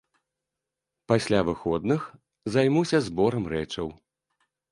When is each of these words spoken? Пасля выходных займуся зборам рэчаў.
Пасля 1.11 1.41
выходных 1.49 2.01
займуся 2.55 2.97
зборам 3.09 3.43
рэчаў. 3.57 3.87